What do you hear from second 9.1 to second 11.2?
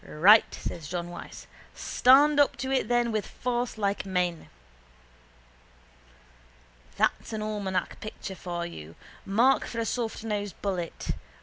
Mark for a softnosed bullet.